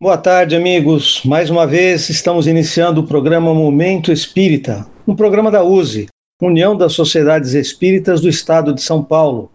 [0.00, 1.22] Boa tarde, amigos.
[1.24, 6.06] Mais uma vez estamos iniciando o programa Momento Espírita, um programa da USE,
[6.40, 9.50] União das Sociedades Espíritas do Estado de São Paulo.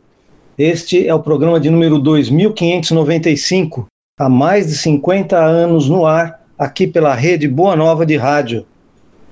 [0.58, 3.88] Este é o programa de número 2595,
[4.20, 8.66] há mais de 50 anos no ar, aqui pela rede Boa Nova de Rádio.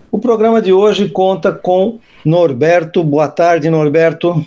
[0.10, 3.04] O programa de hoje conta com Norberto.
[3.04, 4.46] Boa tarde, Norberto.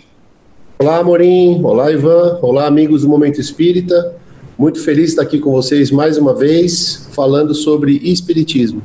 [0.79, 1.61] Olá, Amorim.
[1.63, 2.39] Olá, Ivan.
[2.41, 4.24] Olá, amigos do Momento Espírita.
[4.57, 8.83] Muito feliz de estar aqui com vocês mais uma vez, falando sobre Espiritismo.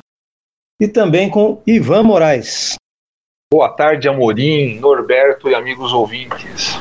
[0.80, 2.74] E também com Ivan Moraes.
[3.52, 6.80] Boa tarde, Amorim, Norberto e amigos ouvintes.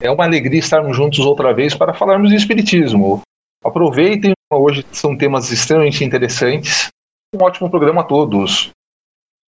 [0.00, 3.20] É uma alegria estarmos juntos outra vez para falarmos de Espiritismo.
[3.64, 6.88] Aproveitem, hoje são temas extremamente interessantes.
[7.34, 8.70] Um ótimo programa a todos.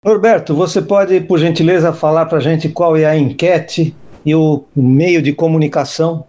[0.04, 3.96] Norberto, você pode, por gentileza, falar para a gente qual é a enquete
[4.26, 6.26] e o meio de comunicação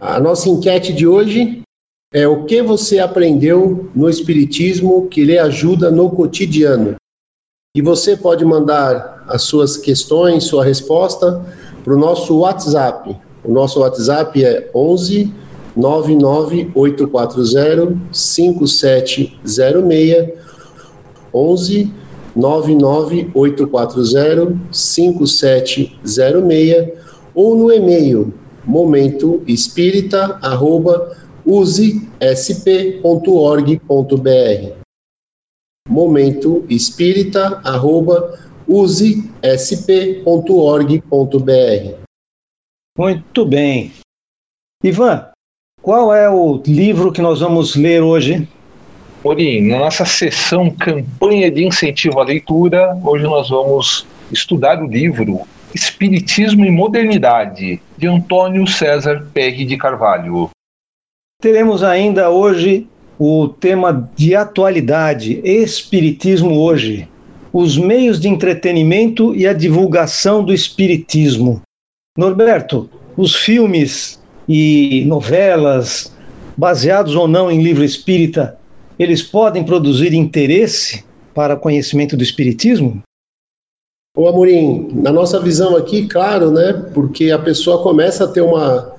[0.00, 1.62] a nossa enquete de hoje
[2.12, 6.94] é o que você aprendeu no Espiritismo que lhe ajuda no cotidiano.
[7.76, 11.44] E você pode mandar as suas questões, sua resposta
[11.84, 13.14] para o nosso WhatsApp.
[13.44, 15.30] O nosso WhatsApp é 11
[15.76, 20.30] 99840 5706
[21.32, 21.94] 11
[22.34, 26.88] 99840 5706
[27.34, 32.00] ou no e-mail momento espírita arroba usesp.org.br
[35.88, 38.38] momento espírita arroba
[38.68, 40.24] usesp.org.br
[42.96, 43.92] Muito bem.
[44.84, 45.26] Ivan,
[45.82, 48.48] qual é o livro que nós vamos ler hoje?
[49.24, 55.40] Morim, na nossa sessão Campanha de Incentivo à Leitura, hoje nós vamos estudar o livro
[55.74, 60.50] Espiritismo e Modernidade, de Antônio César Perry de Carvalho.
[61.40, 67.08] Teremos ainda hoje o tema de atualidade, Espiritismo hoje,
[67.52, 71.62] os meios de entretenimento e a divulgação do Espiritismo.
[72.16, 76.14] Norberto, os filmes e novelas,
[76.56, 78.58] baseados ou não em livro espírita,
[78.98, 83.02] eles podem produzir interesse para conhecimento do Espiritismo?
[84.16, 86.72] Ô Amorim, na nossa visão aqui, claro, né?
[86.92, 88.92] Porque a pessoa começa a ter uma,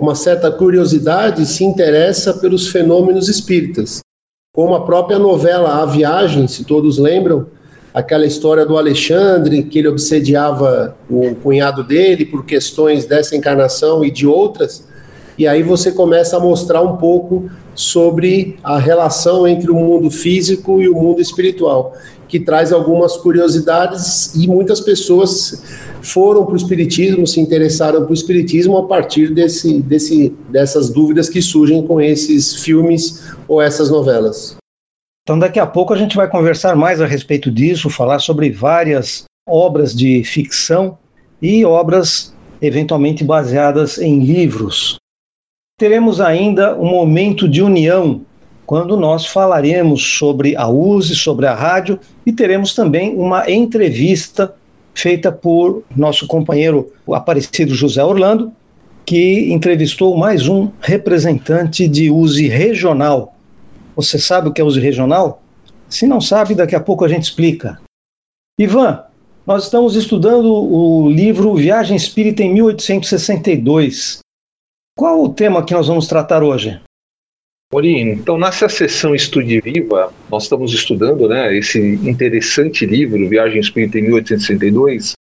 [0.00, 4.00] uma certa curiosidade e se interessa pelos fenômenos espíritas.
[4.52, 7.46] Como a própria novela A Viagem, se todos lembram,
[7.94, 14.10] aquela história do Alexandre, que ele obsediava o cunhado dele por questões dessa encarnação e
[14.10, 14.88] de outras,
[15.38, 20.82] e aí você começa a mostrar um pouco sobre a relação entre o mundo físico
[20.82, 21.94] e o mundo espiritual
[22.28, 25.62] que traz algumas curiosidades e muitas pessoas
[26.02, 31.28] foram para o espiritismo, se interessaram para o espiritismo a partir desse, desse, dessas dúvidas
[31.28, 34.56] que surgem com esses filmes ou essas novelas.
[35.22, 39.24] Então, daqui a pouco a gente vai conversar mais a respeito disso, falar sobre várias
[39.46, 40.98] obras de ficção
[41.40, 44.98] e obras eventualmente baseadas em livros.
[45.78, 48.22] Teremos ainda um momento de união
[48.66, 54.52] quando nós falaremos sobre a USE, sobre a rádio e teremos também uma entrevista
[54.92, 58.52] feita por nosso companheiro Aparecido José Orlando,
[59.06, 63.36] que entrevistou mais um representante de USE regional.
[63.94, 65.40] Você sabe o que é USE regional?
[65.88, 67.80] Se não sabe, daqui a pouco a gente explica.
[68.58, 69.04] Ivan,
[69.46, 74.18] nós estamos estudando o livro Viagem Espírita em 1862.
[74.98, 76.80] Qual o tema que nós vamos tratar hoje?
[77.72, 83.96] Morim, então nessa sessão Estude Viva, nós estamos estudando né, esse interessante livro, Viagem Espírita
[83.96, 85.12] em 1862,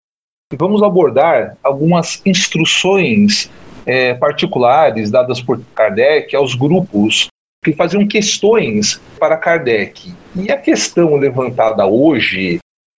[0.51, 3.51] e vamos abordar algumas instruções
[3.85, 7.27] é, particulares dadas por Kardec aos grupos
[7.63, 10.11] que faziam questões para Kardec.
[10.35, 12.57] E a questão levantada hoje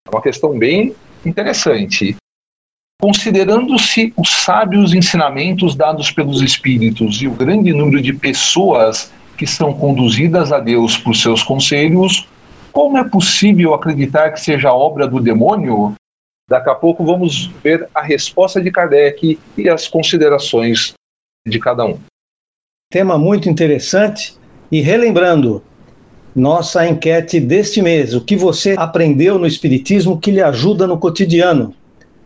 [0.08, 0.96] é uma questão bem
[1.26, 2.16] interessante.
[3.00, 9.72] Considerando-se os sábios ensinamentos dados pelos espíritos e o grande número de pessoas que são
[9.72, 12.28] conduzidas a Deus por seus conselhos,
[12.72, 15.94] como é possível acreditar que seja obra do demônio?
[16.50, 20.94] Daqui a pouco vamos ver a resposta de Kardec e as considerações
[21.48, 22.00] de cada um.
[22.92, 24.36] Tema muito interessante.
[24.72, 25.64] E relembrando,
[26.36, 31.76] nossa enquete deste mês: o que você aprendeu no Espiritismo que lhe ajuda no cotidiano?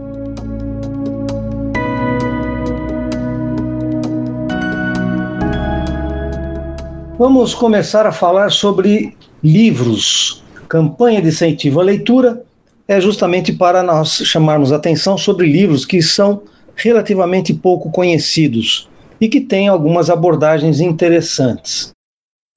[7.17, 10.43] Vamos começar a falar sobre livros.
[10.67, 12.43] campanha de incentivo à leitura
[12.87, 16.43] é justamente para nós chamarmos atenção sobre livros que são
[16.75, 18.89] relativamente pouco conhecidos
[19.19, 21.91] e que têm algumas abordagens interessantes.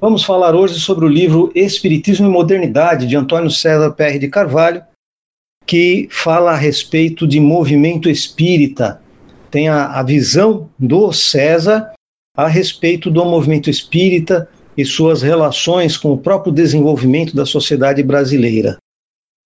[0.00, 4.82] Vamos falar hoje sobre o livro Espiritismo e Modernidade, de Antônio César Perry de Carvalho,
[5.66, 9.00] que fala a respeito de movimento espírita.
[9.50, 11.92] Tem a, a visão do César
[12.36, 18.76] a respeito do movimento espírita e suas relações com o próprio desenvolvimento da sociedade brasileira.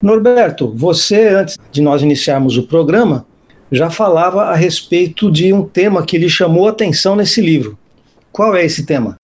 [0.03, 3.27] Norberto, você, antes de nós iniciarmos o programa,
[3.71, 7.79] já falava a respeito de um tema que lhe chamou atenção nesse livro.
[8.33, 9.17] Qual é esse tema?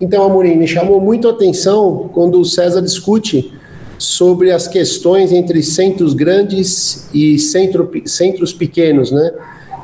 [0.00, 3.52] Então, Amorim, me chamou muito a atenção quando o César discute
[3.98, 9.30] sobre as questões entre centros grandes e centro, centros pequenos, né?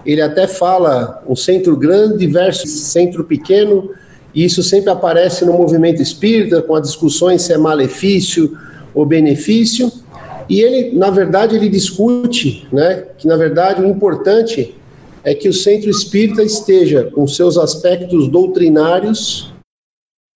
[0.07, 3.91] Ele até fala um centro grande versus centro pequeno,
[4.35, 8.57] e isso sempre aparece no movimento espírita, com as discussões se é malefício
[8.95, 9.93] ou benefício.
[10.49, 14.75] E ele, na verdade, ele discute, né, que na verdade o importante
[15.25, 19.53] é que o centro espírita esteja com seus aspectos doutrinários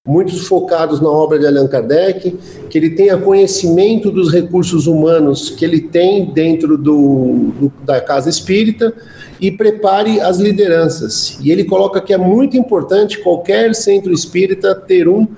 [0.07, 2.37] muitos focados na obra de Allan Kardec,
[2.71, 8.31] que ele tenha conhecimento dos recursos humanos que ele tem dentro do, do, da casa
[8.31, 8.95] espírita
[9.41, 11.39] e prepare as lideranças.
[11.43, 15.29] E ele coloca que é muito importante qualquer centro espírita ter um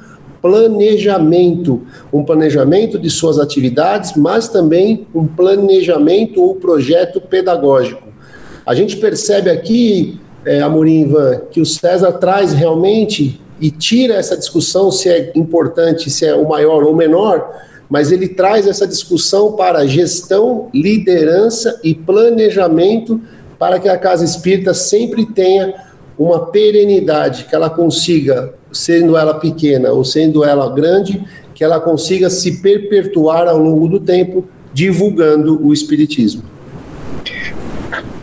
[0.43, 8.09] planejamento, um planejamento de suas atividades, mas também um planejamento ou projeto pedagógico.
[8.67, 14.37] A gente percebe aqui, é, Amorim Ivan, que o César traz realmente e tira essa
[14.37, 19.53] discussão se é importante, se é o maior ou menor, mas ele traz essa discussão
[19.53, 23.21] para gestão, liderança e planejamento
[23.59, 25.75] para que a casa espírita sempre tenha
[26.19, 31.23] uma perenidade, que ela consiga, sendo ela pequena ou sendo ela grande,
[31.55, 36.43] que ela consiga se perpetuar ao longo do tempo, divulgando o espiritismo.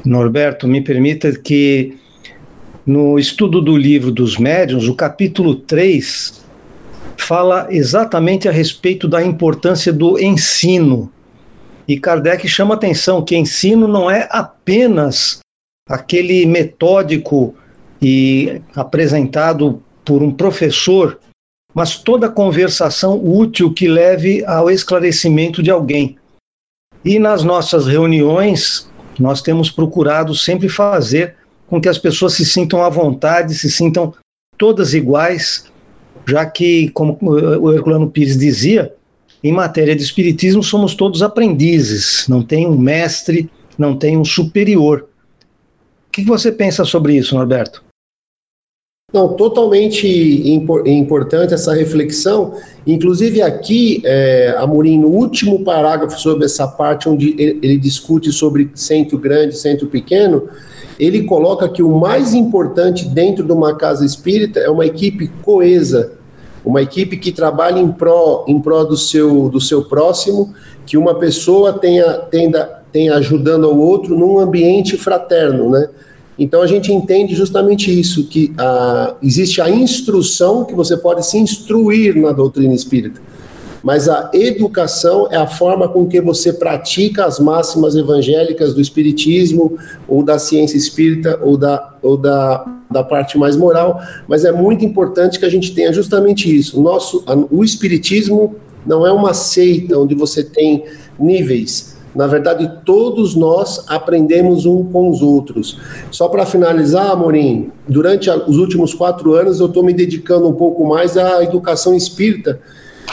[0.03, 1.97] Norberto, me permita que
[2.85, 6.41] no estudo do livro dos médiuns, o capítulo 3
[7.17, 11.11] fala exatamente a respeito da importância do ensino.
[11.87, 15.39] E Kardec chama atenção que ensino não é apenas
[15.87, 17.53] aquele metódico
[18.01, 21.19] e apresentado por um professor,
[21.71, 26.17] mas toda conversação útil que leve ao esclarecimento de alguém.
[27.05, 28.89] E nas nossas reuniões,
[29.19, 31.35] nós temos procurado sempre fazer
[31.67, 34.15] com que as pessoas se sintam à vontade, se sintam
[34.57, 35.65] todas iguais,
[36.27, 38.91] já que, como o Herculano Pires dizia,
[39.43, 43.47] em matéria de espiritismo somos todos aprendizes, não tem um mestre,
[43.77, 45.07] não tem um superior.
[46.07, 47.87] O que você pensa sobre isso, Norberto?
[49.11, 50.07] Não, totalmente
[50.85, 52.53] importante essa reflexão.
[52.85, 58.69] Inclusive aqui, é, Amorim, no último parágrafo sobre essa parte onde ele, ele discute sobre
[58.75, 60.47] centro grande, centro pequeno,
[60.99, 66.11] ele coloca que o mais importante dentro de uma casa espírita é uma equipe coesa,
[66.63, 70.53] uma equipe que trabalha em pró, em pró do, seu, do seu próximo,
[70.85, 75.87] que uma pessoa tenha, tenha, tenha ajudando ao outro num ambiente fraterno, né?
[76.39, 81.37] Então a gente entende justamente isso, que a, existe a instrução, que você pode se
[81.37, 83.21] instruir na doutrina espírita
[83.83, 89.77] mas a educação é a forma com que você pratica as máximas evangélicas do espiritismo
[90.07, 94.83] ou da ciência espírita ou da, ou da, da parte mais moral, mas é muito
[94.83, 96.81] importante que a gente tenha justamente isso.
[96.81, 98.55] Nosso, o espiritismo
[98.85, 100.83] não é uma seita onde você tem
[101.19, 101.97] níveis.
[102.15, 105.77] Na verdade, todos nós aprendemos um com os outros.
[106.09, 110.85] Só para finalizar, Amorim, durante os últimos quatro anos eu estou me dedicando um pouco
[110.85, 112.59] mais à educação espírita,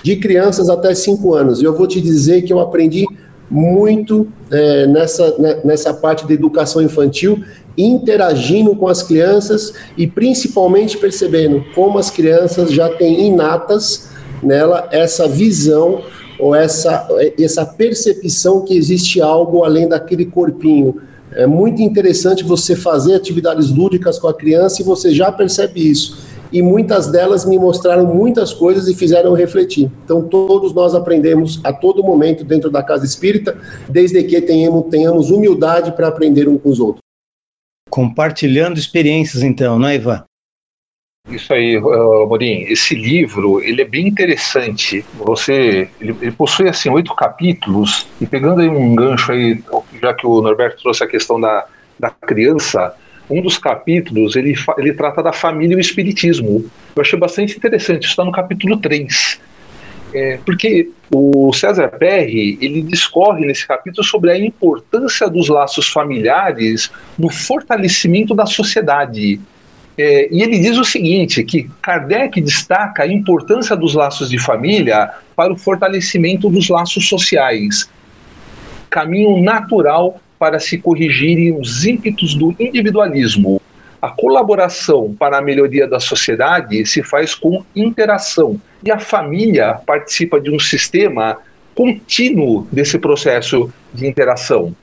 [0.03, 1.61] de crianças até 5 anos.
[1.61, 3.05] E eu vou te dizer que eu aprendi
[3.50, 7.43] muito é, nessa, né, nessa parte de educação infantil,
[7.76, 14.09] interagindo com as crianças e principalmente percebendo como as crianças já têm inatas
[14.43, 16.03] nela essa visão
[16.38, 21.00] ou essa, essa percepção que existe algo além daquele corpinho.
[21.33, 26.16] É muito interessante você fazer atividades lúdicas com a criança e você já percebe isso
[26.52, 29.90] e muitas delas me mostraram muitas coisas e fizeram refletir.
[30.05, 35.31] Então, todos nós aprendemos a todo momento dentro da casa espírita, desde que tenhamos, tenhamos
[35.31, 37.00] humildade para aprender um com os outros.
[37.90, 40.25] Compartilhando experiências, então, não é, Ivan?
[41.28, 42.62] Isso aí, Morim.
[42.68, 45.04] Esse livro ele é bem interessante.
[45.14, 49.61] Você, ele, ele, possui assim oito capítulos e pegando aí um gancho aí,
[50.00, 51.66] já que o Norberto trouxe a questão da,
[51.99, 52.95] da criança,
[53.28, 56.64] um dos capítulos ele, ele trata da família e o espiritismo.
[56.95, 59.40] Eu achei bastante interessante, isso está no capítulo 3.
[60.14, 66.90] É, porque o César Perry ele discorre nesse capítulo sobre a importância dos laços familiares
[67.18, 69.40] no fortalecimento da sociedade.
[69.99, 75.11] É, e ele diz o seguinte: que Kardec destaca a importância dos laços de família
[75.35, 77.88] para o fortalecimento dos laços sociais,
[78.91, 83.61] caminho natural para se corrigirem os ímpetos do individualismo.
[84.00, 90.38] A colaboração para a melhoria da sociedade se faz com interação e a família participa
[90.38, 91.38] de um sistema
[91.75, 94.76] contínuo desse processo de interação.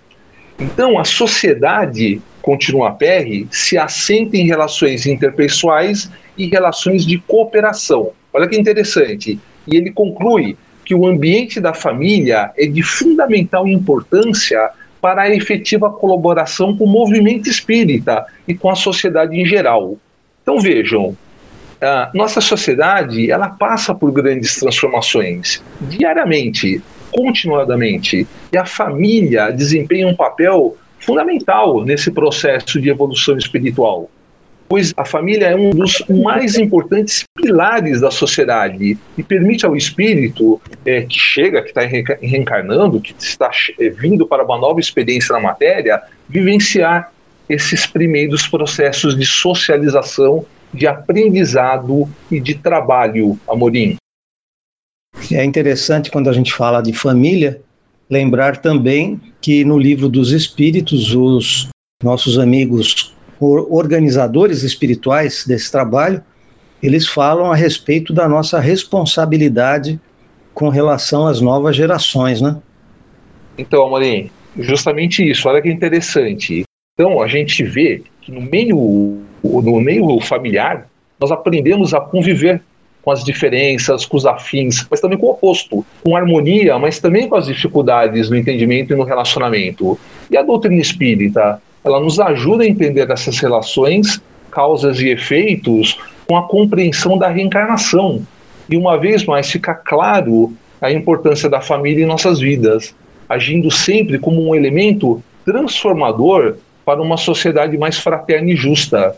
[0.60, 8.12] Então, a sociedade, continua Perry, se assenta em relações interpessoais e relações de cooperação.
[8.33, 9.39] Olha que interessante.
[9.65, 14.71] E ele conclui que o ambiente da família é de fundamental importância
[15.01, 19.97] para a efetiva colaboração com o movimento espírita e com a sociedade em geral.
[20.41, 21.15] Então vejam,
[21.81, 30.15] a nossa sociedade ela passa por grandes transformações diariamente, continuadamente, e a família desempenha um
[30.15, 34.10] papel fundamental nesse processo de evolução espiritual
[34.74, 40.60] pois a família é um dos mais importantes pilares da sociedade e permite ao espírito
[40.83, 45.39] é, que chega, que está reencarnando, que está é, vindo para uma nova experiência na
[45.39, 47.12] matéria, vivenciar
[47.48, 50.43] esses primeiros processos de socialização,
[50.74, 53.98] de aprendizado e de trabalho, Amorim.
[55.31, 57.62] É interessante quando a gente fala de família,
[58.10, 61.69] lembrar também que no livro dos Espíritos, os
[62.03, 66.24] nossos amigos organizadores espirituais desse trabalho,
[66.81, 70.00] eles falam a respeito da nossa responsabilidade
[70.53, 72.57] com relação às novas gerações, né?
[73.57, 76.63] Então, Amorim, justamente isso, olha que interessante.
[76.93, 80.88] Então, a gente vê que no meio, no meio familiar,
[81.19, 82.62] nós aprendemos a conviver
[83.03, 87.27] com as diferenças, com os afins, mas também com o oposto, com harmonia, mas também
[87.27, 90.00] com as dificuldades no entendimento e no relacionamento.
[90.31, 96.38] E a doutrina espírita, ela nos ajuda a entender essas relações, causas e efeitos com
[96.38, 98.25] a compreensão da reencarnação.
[98.69, 102.95] E uma vez mais fica claro a importância da família em nossas vidas,
[103.27, 106.55] agindo sempre como um elemento transformador
[106.86, 109.15] para uma sociedade mais fraterna e justa.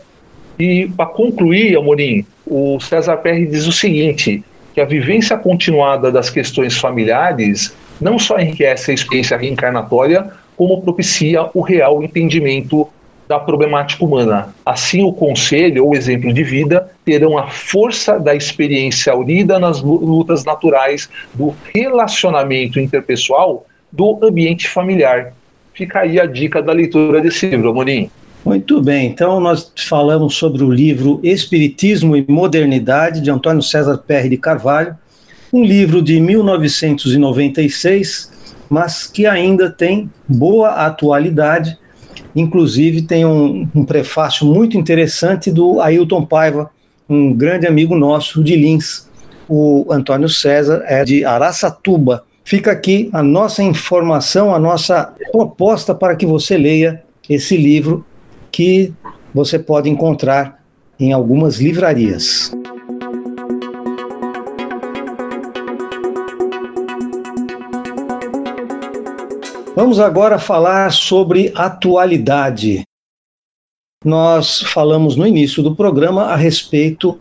[0.58, 4.42] E para concluir, Amorim, o César Perry diz o seguinte:
[4.74, 11.48] que a vivência continuada das questões familiares não só enriquece a experiência reencarnatória, como propicia
[11.54, 12.88] o real entendimento
[13.28, 14.54] da problemática humana.
[14.64, 20.44] Assim, o conselho ou exemplo de vida terão a força da experiência unida nas lutas
[20.44, 25.32] naturais do relacionamento interpessoal do ambiente familiar.
[25.74, 28.10] Fica aí a dica da leitura desse livro, Amorim.
[28.46, 34.30] Muito bem, então nós falamos sobre o livro Espiritismo e Modernidade, de Antônio César Perry
[34.30, 34.96] de Carvalho,
[35.52, 38.34] um livro de 1996
[38.68, 41.78] mas que ainda tem boa atualidade.
[42.34, 46.70] Inclusive, tem um, um prefácio muito interessante do Ailton Paiva,
[47.08, 49.08] um grande amigo nosso de Lins.
[49.48, 52.24] O Antônio César é de Araçatuba.
[52.44, 58.04] Fica aqui a nossa informação, a nossa proposta para que você leia esse livro
[58.56, 58.90] que
[59.34, 60.64] você pode encontrar
[60.98, 62.50] em algumas livrarias.
[69.74, 72.82] Vamos agora falar sobre atualidade.
[74.02, 77.20] Nós falamos no início do programa a respeito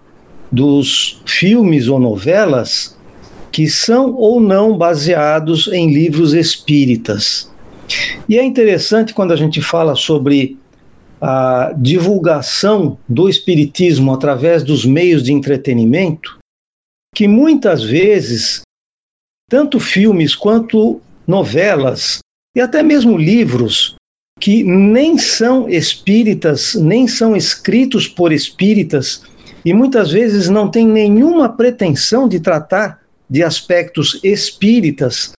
[0.50, 2.98] dos filmes ou novelas
[3.52, 7.52] que são ou não baseados em livros espíritas.
[8.30, 10.58] E é interessante quando a gente fala sobre
[11.28, 16.38] a divulgação do espiritismo através dos meios de entretenimento,
[17.16, 18.62] que muitas vezes
[19.50, 22.20] tanto filmes quanto novelas
[22.56, 23.96] e até mesmo livros
[24.40, 29.24] que nem são espíritas, nem são escritos por espíritas
[29.66, 35.32] e muitas vezes não têm nenhuma pretensão de tratar de aspectos espíritas,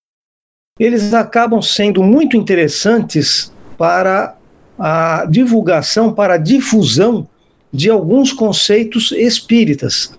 [0.80, 4.36] eles acabam sendo muito interessantes para
[4.78, 7.28] a divulgação, para a difusão
[7.72, 10.12] de alguns conceitos espíritas.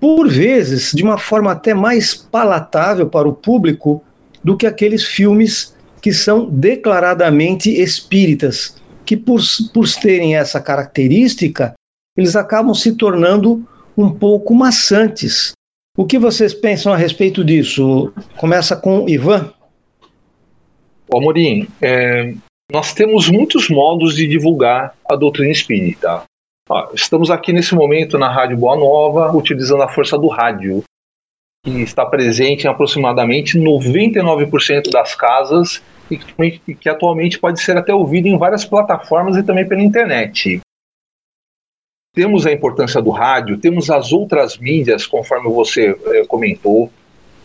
[0.00, 4.02] Por vezes, de uma forma até mais palatável para o público
[4.44, 9.40] do que aqueles filmes que são declaradamente espíritas, que por,
[9.74, 11.74] por terem essa característica,
[12.16, 13.66] eles acabam se tornando
[13.96, 15.52] um pouco maçantes.
[15.96, 18.12] O que vocês pensam a respeito disso?
[18.36, 19.52] Começa com Ivan.
[21.12, 22.34] Ô, Amorim, é,
[22.70, 26.24] nós temos muitos modos de divulgar a doutrina espírita.
[26.68, 30.84] Ó, estamos aqui nesse momento na Rádio Boa Nova, utilizando a força do rádio.
[31.64, 37.92] que está presente em aproximadamente 99% das casas e que, que atualmente pode ser até
[37.92, 40.60] ouvido em várias plataformas e também pela internet.
[42.14, 46.90] Temos a importância do rádio, temos as outras mídias, conforme você é, comentou,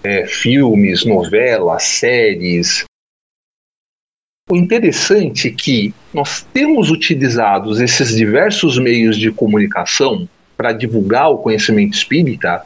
[0.03, 2.85] é, filmes, novelas, séries.
[4.49, 11.37] O interessante é que nós temos utilizado esses diversos meios de comunicação para divulgar o
[11.37, 12.63] conhecimento espírita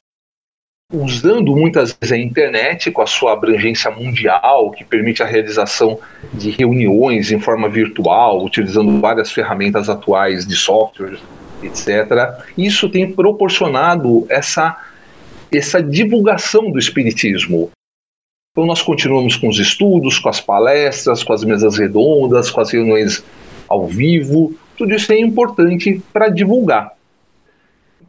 [0.91, 5.99] usando muitas vezes a internet com a sua abrangência mundial, que permite a realização
[6.33, 11.19] de reuniões em forma virtual, utilizando várias ferramentas atuais de software,
[11.61, 12.41] etc.
[12.57, 14.77] Isso tem proporcionado essa,
[15.51, 17.69] essa divulgação do espiritismo.
[18.57, 22.71] Então nós continuamos com os estudos, com as palestras, com as mesas redondas, com as
[22.71, 23.23] reuniões
[23.69, 24.51] ao vivo.
[24.75, 26.93] Tudo isso é importante para divulgar.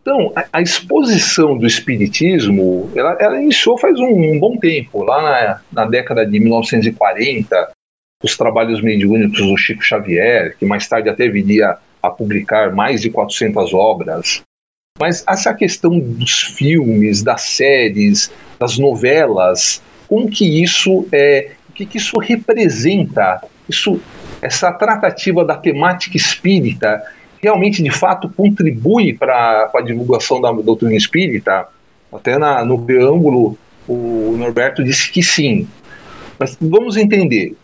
[0.01, 5.21] Então, a, a, exposição do espiritismo, ela, ela iniciou faz um, um, bom tempo, lá
[5.21, 7.71] na, na década de 1940,
[8.25, 13.11] os trabalhos mediúnicos do Chico Xavier, que mais tarde até viria a publicar mais de
[13.11, 14.43] 400 obras.
[14.99, 21.87] Mas essa questão dos filmes, das séries, das novelas, como que isso é, o que,
[21.87, 23.43] que isso representa?
[23.69, 24.01] Isso,
[24.41, 27.03] essa tratativa da temática espírita
[27.41, 31.69] realmente, de fato, contribui para a divulgação da doutrina espírita?
[32.13, 35.69] Até na, no preâmbulo, o Norberto disse que sim.
[36.39, 37.55] Mas vamos entender.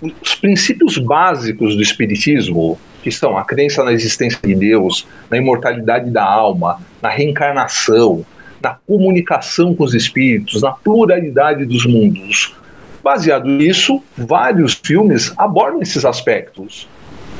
[0.00, 6.10] Os princípios básicos do Espiritismo, que são a crença na existência de Deus, na imortalidade
[6.10, 8.24] da alma, na reencarnação,
[8.62, 12.54] na comunicação com os espíritos, na pluralidade dos mundos.
[13.02, 16.88] Baseado nisso, vários filmes abordam esses aspectos.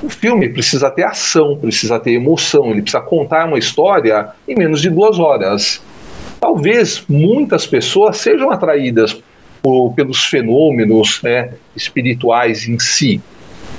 [0.02, 4.80] O filme precisa ter ação, precisa ter emoção, ele precisa contar uma história em menos
[4.82, 5.80] de duas horas.
[6.40, 9.22] Talvez muitas pessoas sejam atraídas
[9.62, 13.20] por, pelos fenômenos né, espirituais em si,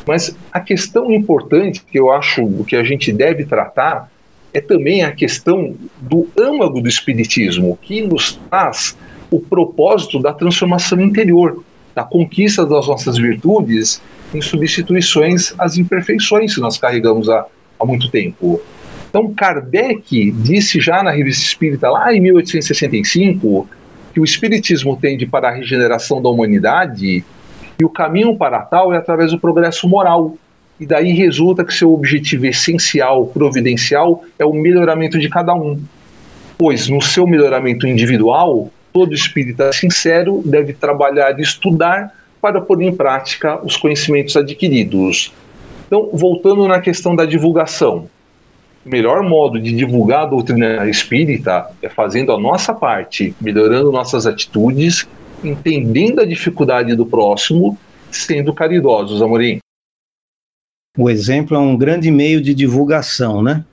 [0.08, 4.10] mas a questão importante que eu acho que a gente deve tratar
[4.54, 8.98] é também a questão do âmago do espiritismo, que nos traz
[9.32, 11.64] o propósito da transformação interior,
[11.96, 14.02] da conquista das nossas virtudes
[14.34, 17.46] em substituições às imperfeições que nós carregamos há,
[17.80, 18.62] há muito tempo.
[19.10, 23.68] Então, Kardec disse já na Revista Espírita, lá em 1865,
[24.14, 27.24] que o Espiritismo tende para a regeneração da humanidade
[27.80, 30.38] e o caminho para tal é através do progresso moral.
[30.80, 35.82] E daí resulta que seu objetivo essencial, providencial, é o melhoramento de cada um.
[36.58, 42.94] Pois no seu melhoramento individual, todo espírita sincero deve trabalhar e estudar para pôr em
[42.94, 45.34] prática os conhecimentos adquiridos.
[45.88, 48.10] Então, voltando na questão da divulgação,
[48.86, 54.28] o melhor modo de divulgar a doutrina espírita é fazendo a nossa parte, melhorando nossas
[54.28, 55.08] atitudes,
[55.44, 57.78] entendendo a dificuldade do próximo,
[58.12, 59.60] sendo caridosos, Amorim.
[60.98, 63.66] O exemplo é um grande meio de divulgação, né?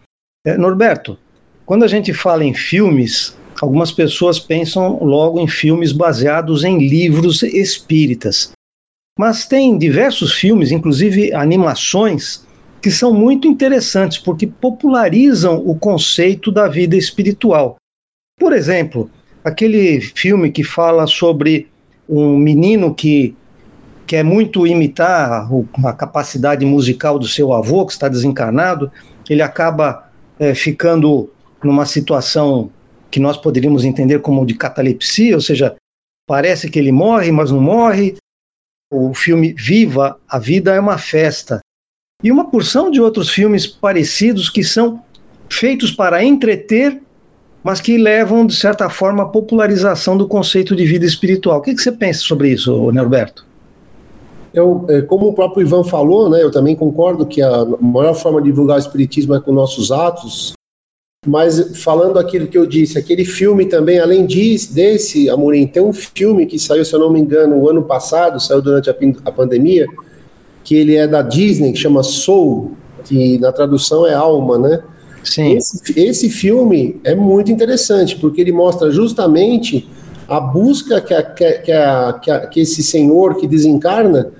[0.44, 1.18] É, Norberto,
[1.66, 7.42] quando a gente fala em filmes, algumas pessoas pensam logo em filmes baseados em livros
[7.42, 8.52] espíritas.
[9.18, 12.46] Mas tem diversos filmes, inclusive animações,
[12.80, 17.76] que são muito interessantes porque popularizam o conceito da vida espiritual.
[18.38, 19.10] Por exemplo,
[19.44, 21.68] aquele filme que fala sobre
[22.08, 23.36] um menino que
[24.10, 25.48] quer muito imitar
[25.84, 28.90] a capacidade musical do seu avô, que está desencarnado,
[29.28, 31.30] ele acaba é, ficando
[31.62, 32.72] numa situação
[33.08, 35.76] que nós poderíamos entender como de catalepsia, ou seja,
[36.26, 38.16] parece que ele morre, mas não morre,
[38.92, 41.60] o filme Viva, a Vida é uma Festa,
[42.20, 45.04] e uma porção de outros filmes parecidos que são
[45.48, 47.00] feitos para entreter,
[47.62, 51.60] mas que levam, de certa forma, à popularização do conceito de vida espiritual.
[51.60, 53.48] O que, que você pensa sobre isso, Norberto?
[54.52, 58.40] Eu, é, como o próprio Ivan falou, né, eu também concordo que a maior forma
[58.42, 60.54] de divulgar o espiritismo é com nossos atos,
[61.26, 65.92] mas falando aquilo que eu disse, aquele filme também, além disso, desse, Amorim, tem um
[65.92, 69.32] filme que saiu, se eu não me engano, o ano passado, saiu durante a, a
[69.32, 69.86] pandemia,
[70.64, 72.72] que ele é da Disney, que chama Soul,
[73.04, 74.82] que na tradução é alma, né?
[75.22, 75.56] Sim.
[75.56, 79.86] Esse, esse filme é muito interessante, porque ele mostra justamente
[80.30, 84.30] a busca que, a, que, a, que, a, que esse senhor que desencarna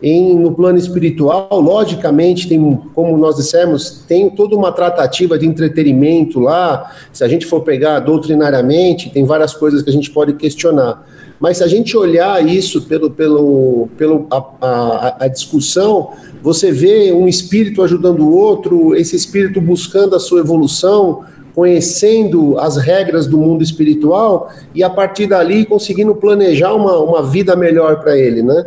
[0.00, 6.38] em, no plano espiritual, logicamente, tem, como nós dissemos, tem toda uma tratativa de entretenimento
[6.38, 6.92] lá.
[7.12, 11.04] Se a gente for pegar doutrinariamente, tem várias coisas que a gente pode questionar.
[11.40, 16.10] Mas se a gente olhar isso pelo, pelo, pelo a, a, a discussão,
[16.42, 22.76] você vê um espírito ajudando o outro, esse espírito buscando a sua evolução, conhecendo as
[22.76, 28.16] regras do mundo espiritual e a partir dali conseguindo planejar uma, uma vida melhor para
[28.16, 28.66] ele, né?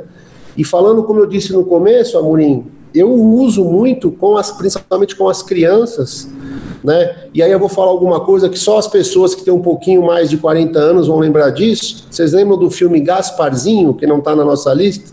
[0.56, 5.28] E falando, como eu disse no começo, Amorim, eu uso muito, com as, principalmente com
[5.28, 6.30] as crianças,
[6.84, 7.16] né?
[7.34, 10.04] E aí eu vou falar alguma coisa que só as pessoas que têm um pouquinho
[10.04, 12.06] mais de 40 anos vão lembrar disso.
[12.12, 15.12] Vocês lembram do filme Gasparzinho, que não está na nossa lista?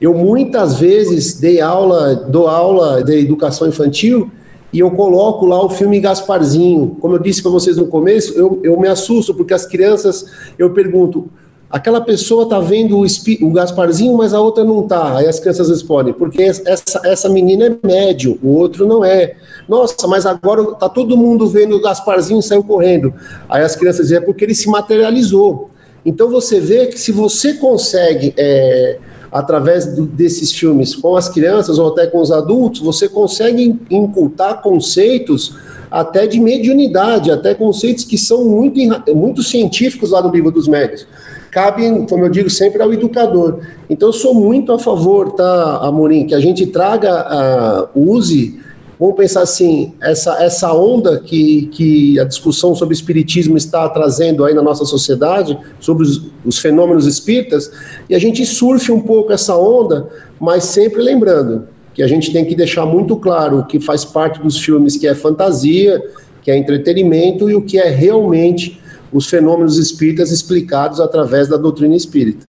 [0.00, 4.30] Eu muitas vezes dei aula, dou aula de educação infantil
[4.72, 6.96] e eu coloco lá o filme Gasparzinho.
[7.00, 10.26] Como eu disse para vocês no começo, eu, eu me assusto, porque as crianças,
[10.58, 11.28] eu pergunto,
[11.70, 15.16] aquela pessoa está vendo o, o, Gasparzinho, mas a outra não está.
[15.16, 19.36] Aí as crianças respondem, porque essa, essa menina é médio, o outro não é.
[19.68, 23.12] Nossa, mas agora está todo mundo vendo o Gasparzinho e saiu correndo.
[23.48, 25.70] Aí as crianças dizem, é porque ele se materializou.
[26.06, 28.32] Então você vê que se você consegue...
[28.38, 28.98] É,
[29.32, 34.62] através do, desses filmes com as crianças ou até com os adultos, você consegue incultar
[34.62, 35.54] conceitos
[35.90, 38.80] até de mediunidade, até conceitos que são muito,
[39.14, 41.06] muito científicos lá no livro dos médios.
[41.50, 43.60] Cabe, como eu digo sempre, ao educador.
[43.88, 48.58] Então, eu sou muito a favor, tá, Amorim, que a gente traga, uh, use
[48.98, 54.54] Vamos pensar assim, essa, essa onda que, que a discussão sobre espiritismo está trazendo aí
[54.54, 57.70] na nossa sociedade, sobre os, os fenômenos espíritas,
[58.08, 60.08] e a gente surfe um pouco essa onda,
[60.40, 64.40] mas sempre lembrando que a gente tem que deixar muito claro o que faz parte
[64.40, 66.02] dos filmes que é fantasia,
[66.42, 68.80] que é entretenimento e o que é realmente
[69.12, 72.44] os fenômenos espíritas explicados através da doutrina espírita.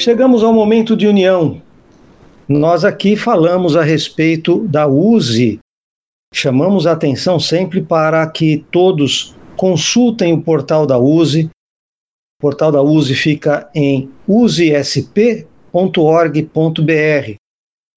[0.00, 1.60] Chegamos ao momento de união.
[2.48, 5.58] Nós aqui falamos a respeito da USE.
[6.32, 11.50] Chamamos a atenção sempre para que todos consultem o portal da USE.
[12.38, 15.44] O portal da USE fica em usesp.org.br.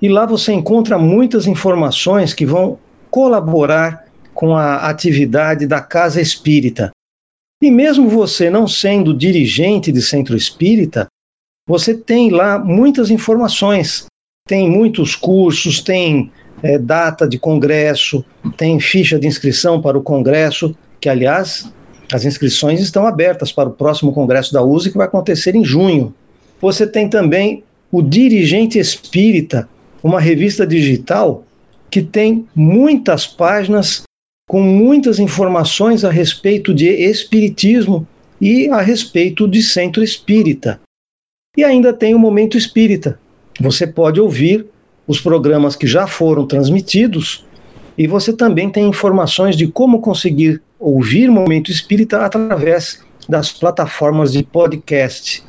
[0.02, 2.78] E lá você encontra muitas informações que vão
[3.10, 6.92] colaborar com a atividade da Casa Espírita.
[7.62, 11.08] E mesmo você não sendo dirigente de centro espírita,
[11.68, 14.06] você tem lá muitas informações.
[14.48, 18.24] Tem muitos cursos, tem é, data de congresso,
[18.58, 21.72] tem ficha de inscrição para o congresso, que, aliás,
[22.12, 26.14] as inscrições estão abertas para o próximo congresso da USE, que vai acontecer em junho.
[26.60, 29.70] Você tem também o Dirigente Espírita,
[30.04, 31.46] uma revista digital
[31.90, 34.04] que tem muitas páginas
[34.50, 38.06] com muitas informações a respeito de espiritismo
[38.42, 40.82] e a respeito de centro espírita.
[41.56, 43.20] E ainda tem o Momento Espírita.
[43.60, 44.66] Você pode ouvir
[45.08, 47.46] os programas que já foram transmitidos
[47.96, 54.42] e você também tem informações de como conseguir ouvir Momento Espírita através das plataformas de
[54.42, 55.44] podcast.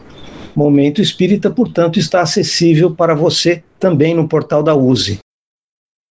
[0.54, 5.18] Momento Espírita, portanto, está acessível para você também no portal da USE.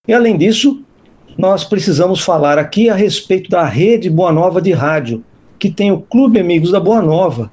[0.05, 0.83] E além disso,
[1.37, 5.23] nós precisamos falar aqui a respeito da rede Boa Nova de rádio,
[5.57, 7.49] que tem o Clube Amigos da Boa Nova,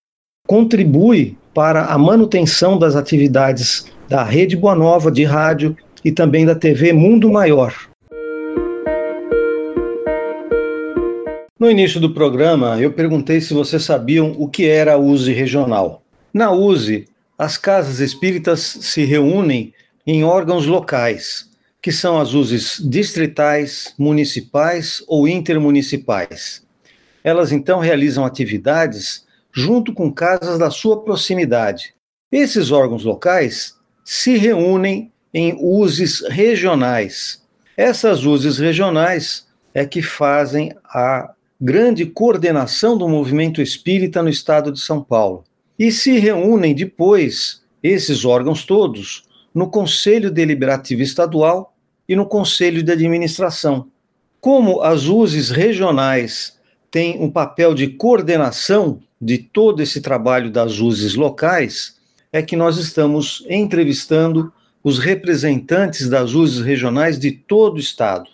[0.47, 6.55] contribui para a manutenção das atividades da Rede Boa Nova de rádio e também da
[6.55, 7.89] TV Mundo Maior.
[11.61, 16.03] No início do programa, eu perguntei se vocês sabiam o que era a USE regional.
[16.33, 19.75] Na USE, as casas espíritas se reúnem
[20.07, 21.51] em órgãos locais,
[21.83, 26.66] que são as USEs distritais, municipais ou intermunicipais.
[27.23, 31.92] Elas então realizam atividades junto com casas da sua proximidade.
[32.33, 37.42] Esses órgãos locais se reúnem em USEs regionais.
[37.77, 44.81] Essas USEs regionais é que fazem a grande coordenação do movimento espírita no estado de
[44.81, 45.44] São Paulo.
[45.79, 51.75] E se reúnem depois, esses órgãos todos, no Conselho Deliberativo Estadual
[52.09, 53.88] e no Conselho de Administração.
[54.40, 56.59] Como as USES regionais
[56.90, 61.96] tem um papel de coordenação de todo esse trabalho das USES locais,
[62.33, 64.51] é que nós estamos entrevistando
[64.83, 68.31] os representantes das USES regionais de todo o estado.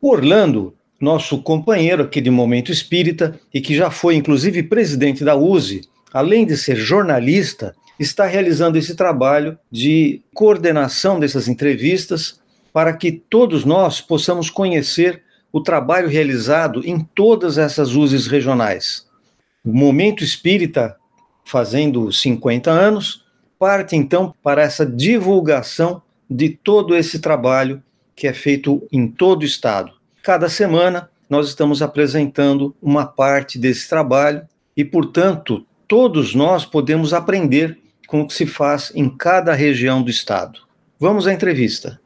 [0.00, 5.82] Orlando, nosso companheiro aqui de Momento Espírita e que já foi inclusive presidente da USE,
[6.12, 12.40] além de ser jornalista, está realizando esse trabalho de coordenação dessas entrevistas
[12.72, 19.06] para que todos nós possamos conhecer o trabalho realizado em todas essas uses regionais.
[19.64, 20.96] O Momento Espírita,
[21.44, 23.24] fazendo 50 anos,
[23.58, 27.82] parte então para essa divulgação de todo esse trabalho
[28.14, 29.97] que é feito em todo o estado.
[30.22, 34.42] Cada semana nós estamos apresentando uma parte desse trabalho
[34.76, 40.10] e, portanto, todos nós podemos aprender com o que se faz em cada região do
[40.10, 40.60] estado.
[40.98, 42.00] Vamos à entrevista.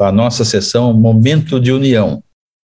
[0.00, 2.22] A nossa sessão Momento de União,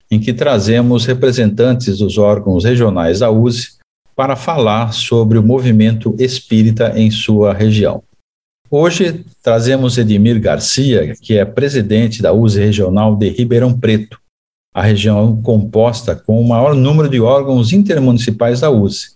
[0.09, 3.77] em que trazemos representantes dos órgãos regionais da USE
[4.15, 8.03] para falar sobre o movimento espírita em sua região.
[8.71, 14.21] Hoje trazemos Edmir Garcia, que é presidente da USE Regional de Ribeirão Preto,
[14.71, 19.15] a região composta com o maior número de órgãos intermunicipais da USE.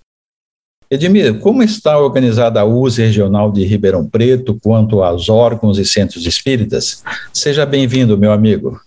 [0.89, 6.26] Edmir, como está organizada a USE Regional de Ribeirão Preto quanto aos órgãos e centros
[6.26, 7.04] espíritas?
[7.32, 8.82] Seja bem-vindo, meu amigo.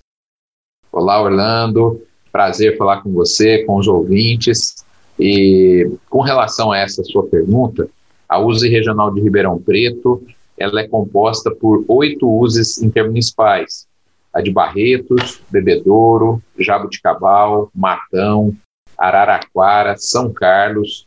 [0.91, 2.03] Olá, Orlando.
[2.33, 4.85] Prazer falar com você, com os ouvintes.
[5.17, 7.89] E com relação a essa sua pergunta,
[8.29, 10.21] a USE Regional de Ribeirão Preto
[10.59, 13.87] ela é composta por oito uses intermunicipais,
[14.33, 18.55] a de Barretos, Bebedouro, Jabuticabal, Matão,
[18.97, 21.07] Araraquara, São Carlos,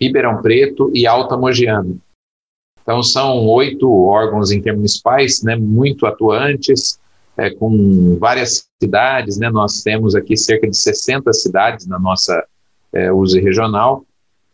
[0.00, 1.96] Ribeirão Preto e Alta Mogiana.
[2.82, 6.98] Então são oito órgãos intermunicipais, né, muito atuantes,
[7.36, 12.42] é, com várias cidades, né, nós temos aqui cerca de 60 cidades na nossa
[12.92, 14.04] é, regional,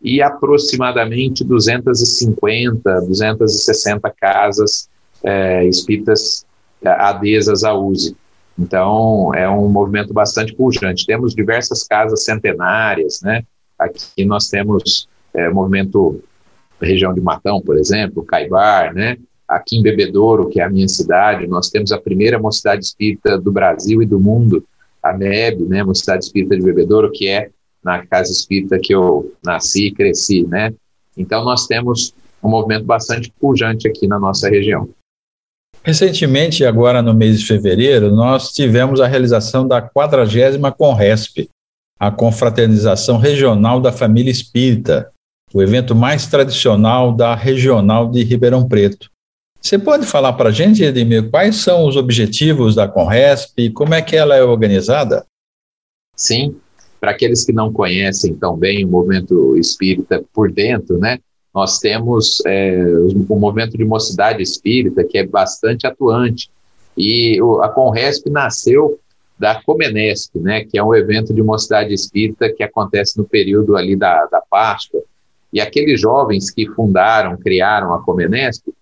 [0.04, 4.90] e aproximadamente 250, 260 casas
[5.22, 6.44] é, espíritas
[6.82, 8.14] é, adesas à USE.
[8.58, 11.06] Então, é um movimento bastante pujante.
[11.06, 13.42] Temos diversas casas centenárias, né?
[13.78, 16.22] Aqui nós temos é, movimento
[16.80, 19.16] região de Matão, por exemplo, Caibar, né?
[19.48, 23.50] Aqui em Bebedouro, que é a minha cidade, nós temos a primeira mocidade espírita do
[23.50, 24.64] Brasil e do mundo,
[25.02, 25.82] a MEB, né?
[25.82, 27.50] Mocidade Espírita de Bebedouro, que é
[27.85, 30.73] na casa espírita que eu nasci e cresci, né?
[31.16, 34.88] Então nós temos um movimento bastante pujante aqui na nossa região.
[35.83, 41.49] Recentemente, agora no mês de fevereiro, nós tivemos a realização da 40 Conresp,
[42.01, 45.11] a confraternização regional da família espírita,
[45.53, 49.11] o evento mais tradicional da regional de Ribeirão Preto.
[49.61, 53.94] Você pode falar para a gente, Edmir, quais são os objetivos da Conresp e como
[53.94, 55.25] é que ela é organizada?
[56.16, 56.57] Sim,
[57.04, 61.18] para aqueles que não conhecem tão bem o movimento espírita por dentro, né?
[61.54, 62.82] Nós temos é,
[63.28, 66.48] o movimento de mocidade espírita, que é bastante atuante.
[66.96, 68.98] E a Conresp nasceu
[69.38, 73.94] da Comenesp, né, que é um evento de mocidade espírita que acontece no período ali
[73.94, 75.02] da, da Páscoa.
[75.52, 78.72] E aqueles jovens que fundaram, criaram a Comenesp,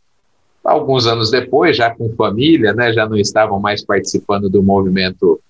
[0.65, 5.41] alguns anos depois, já com família, né, já não estavam mais participando do movimento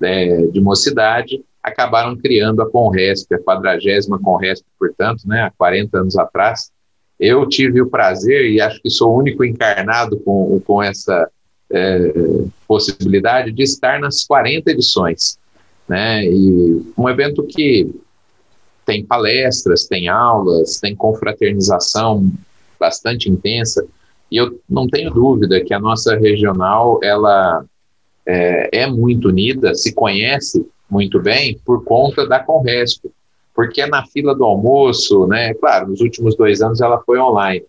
[0.00, 6.18] é, de mocidade, acabaram criando a Conresp, a quadragésima Conresp, portanto, né, há 40 anos
[6.18, 6.72] atrás.
[7.20, 11.30] Eu tive o prazer, e acho que sou o único encarnado com, com essa
[11.70, 12.12] é,
[12.66, 15.38] possibilidade, de estar nas 40 edições.
[15.88, 17.94] Né, e um evento que
[18.84, 22.28] tem palestras, tem aulas, tem confraternização
[22.78, 23.86] bastante intensa,
[24.30, 27.64] e eu não tenho dúvida que a nossa regional ela
[28.26, 33.06] é, é muito unida, se conhece muito bem por conta da Conresp,
[33.54, 35.54] porque é na fila do almoço, né?
[35.54, 37.64] Claro, nos últimos dois anos ela foi online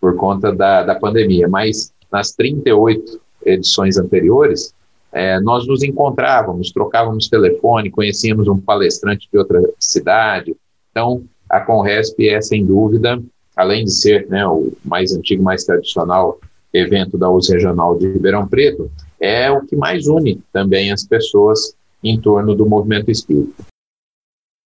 [0.00, 4.74] por conta da, da pandemia, mas nas 38 edições anteriores,
[5.12, 10.56] é, nós nos encontrávamos, trocávamos telefone, conhecíamos um palestrante de outra cidade.
[10.90, 13.22] Então, a Conresp é, sem dúvida,
[13.54, 16.40] além de ser né, o mais antigo, mais tradicional
[16.72, 21.74] evento da US Regional de Ribeirão Preto, é o que mais une também as pessoas
[22.02, 23.64] em torno do movimento espírita.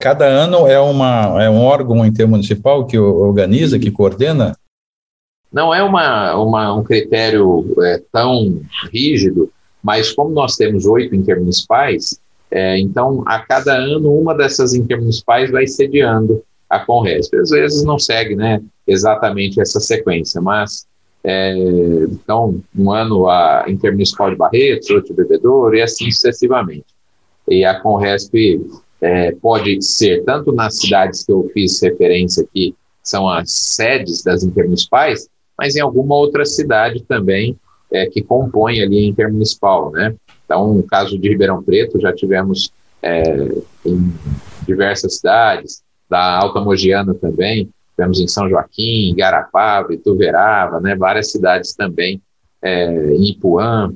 [0.01, 4.57] Cada ano é, uma, é um órgão intermunicipal que organiza, que coordena?
[5.51, 8.61] Não é uma, uma um critério é, tão
[8.92, 9.51] rígido,
[9.83, 12.20] mas como nós temos oito intermunicipais,
[12.51, 17.35] é, então a cada ano uma dessas intermunicipais vai sediando a Conresp.
[17.37, 20.87] Às vezes não segue né, exatamente essa sequência, mas
[21.25, 21.55] é,
[22.11, 26.95] então um ano a Intermunicipal de Barretos, outro de Bebedouro e assim sucessivamente.
[27.48, 28.35] E a Conresp
[29.00, 34.42] é, pode ser tanto nas cidades que eu fiz referência aqui, são as sedes das
[34.42, 37.56] intermunicipais, mas em alguma outra cidade também
[37.92, 40.14] é, que compõe ali a intermunicipal, né?
[40.44, 43.22] Então, no caso de Ribeirão Preto, já tivemos é,
[43.85, 44.12] em
[44.66, 50.94] diversas cidades, da Alta Mogiana também, tivemos em São Joaquim, Garapava, Ituverava, né?
[50.94, 52.20] Várias cidades também,
[52.62, 53.92] é, em Ipuã,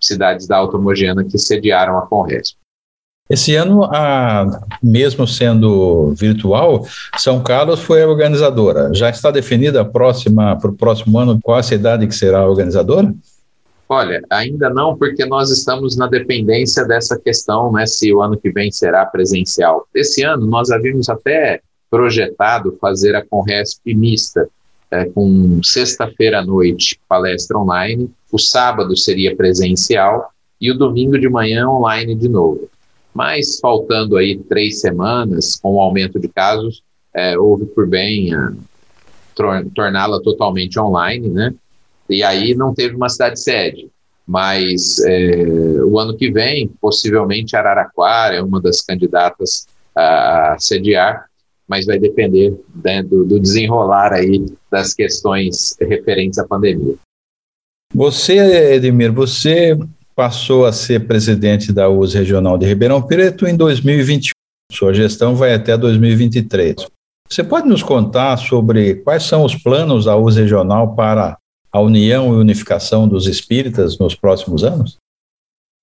[0.00, 2.56] cidades da Alta Mogiana que sediaram a Conresp.
[3.28, 6.86] Esse ano, a, mesmo sendo virtual,
[7.18, 8.90] São Carlos foi a organizadora.
[8.94, 12.48] Já está definida a próxima para o próximo ano qual a cidade que será a
[12.48, 13.14] organizadora?
[13.86, 18.50] Olha, ainda não, porque nós estamos na dependência dessa questão, né, se o ano que
[18.50, 19.86] vem será presencial.
[19.94, 21.60] Esse ano nós havíamos até
[21.90, 24.48] projetado fazer a Conresp mista,
[24.90, 31.28] é, com sexta-feira à noite palestra online, o sábado seria presencial e o domingo de
[31.28, 32.68] manhã online de novo.
[33.18, 38.38] Mas faltando aí três semanas, com o aumento de casos, é, houve por bem é,
[39.74, 41.52] torná-la totalmente online, né?
[42.08, 43.90] E aí não teve uma cidade sede.
[44.24, 45.34] Mas é,
[45.84, 51.24] o ano que vem, possivelmente Araraquara é uma das candidatas a, a sediar,
[51.66, 56.94] mas vai depender né, do, do desenrolar aí das questões referentes à pandemia.
[57.92, 59.76] Você, Edmir, você
[60.18, 64.32] passou a ser presidente da US Regional de Ribeirão Preto em 2021.
[64.72, 66.74] Sua gestão vai até 2023.
[67.30, 71.38] Você pode nos contar sobre quais são os planos da US Regional para
[71.70, 74.96] a união e unificação dos espíritas nos próximos anos?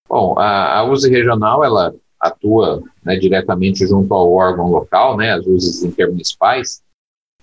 [0.10, 5.82] Bom, a, a Regional ela atua né, diretamente junto ao órgão local, né, as USEs
[5.82, 6.82] intermunicipais,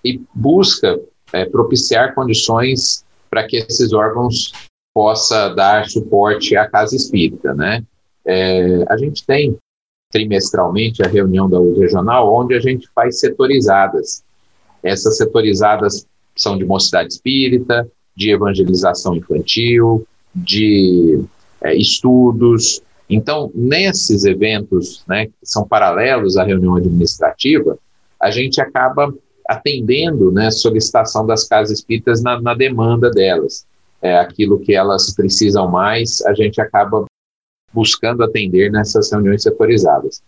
[0.04, 1.00] e busca
[1.32, 4.52] é, propiciar condições para que esses órgãos
[4.94, 7.82] possa dar suporte à casa espírita, né?
[8.24, 9.56] É, a gente tem
[10.10, 14.22] trimestralmente a reunião da USE regional, onde a gente faz setorizadas.
[14.82, 21.24] Essas setorizadas são de mocidade espírita, de evangelização infantil, de
[21.62, 22.82] é, estudos.
[23.08, 27.78] Então, nesses eventos, né, que são paralelos à reunião administrativa,
[28.20, 29.12] a gente acaba
[29.48, 33.66] atendendo né, solicitação das casas espíritas na, na demanda delas
[34.02, 37.06] é, aquilo que elas precisam mais, a gente acaba
[37.72, 40.22] buscando atender nessas reuniões setorizadas.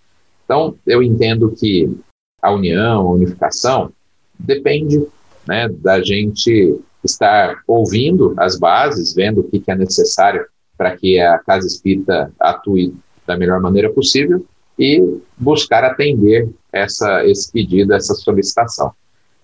[0.45, 1.93] Então, eu entendo que
[2.41, 3.93] a união, a unificação,
[4.39, 5.05] depende
[5.47, 11.19] né, da gente estar ouvindo as bases, vendo o que, que é necessário para que
[11.21, 12.95] a casa espírita atue
[13.27, 14.45] da melhor maneira possível
[14.79, 18.93] e buscar atender essa, esse pedido, essa solicitação.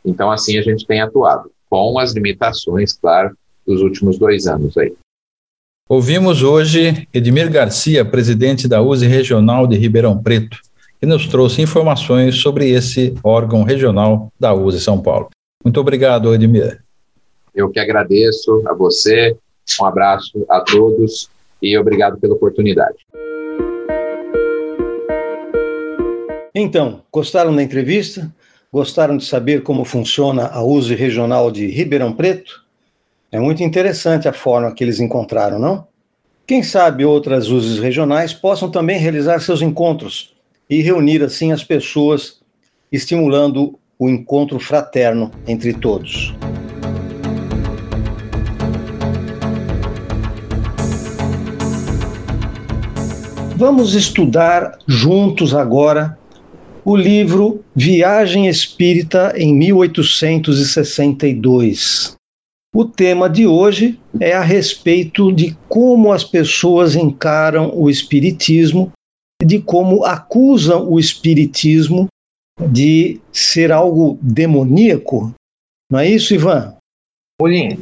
[0.04, 3.36] Então, assim a gente tem atuado, com as limitações, claro,
[3.70, 4.92] dos últimos dois anos aí.
[5.88, 10.58] Ouvimos hoje Edmir Garcia, presidente da USE Regional de Ribeirão Preto,
[10.98, 15.30] que nos trouxe informações sobre esse órgão regional da USE São Paulo.
[15.64, 16.82] Muito obrigado, Edmir.
[17.54, 19.36] Eu que agradeço a você,
[19.80, 21.28] um abraço a todos
[21.62, 22.98] e obrigado pela oportunidade.
[26.54, 28.32] Então, gostaram da entrevista?
[28.72, 32.64] Gostaram de saber como funciona a USE Regional de Ribeirão Preto?
[33.32, 35.86] É muito interessante a forma que eles encontraram, não?
[36.44, 40.34] Quem sabe outras uses regionais possam também realizar seus encontros
[40.68, 42.40] e reunir assim as pessoas,
[42.90, 46.34] estimulando o encontro fraterno entre todos.
[53.54, 56.18] Vamos estudar juntos agora
[56.84, 62.18] o livro Viagem Espírita em 1862.
[62.72, 68.92] O tema de hoje é a respeito de como as pessoas encaram o Espiritismo
[69.42, 72.06] de como acusam o Espiritismo
[72.60, 75.34] de ser algo demoníaco.
[75.90, 76.76] Não é isso, Ivan?
[77.40, 77.80] Molim,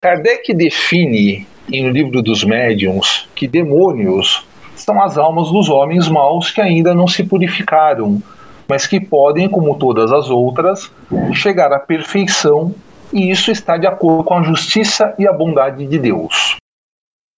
[0.00, 6.52] Kardec define em O Livro dos Médiuns que demônios são as almas dos homens maus
[6.52, 8.22] que ainda não se purificaram,
[8.68, 10.88] mas que podem, como todas as outras,
[11.34, 12.72] chegar à perfeição
[13.12, 16.56] e isso está de acordo com a justiça e a bondade de Deus.